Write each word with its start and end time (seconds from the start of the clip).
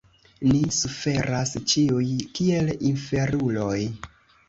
Ni 0.51 0.61
suferas 0.77 1.53
ĉiuj 1.73 2.09
kiel 2.41 2.75
inferuloj. 2.93 3.81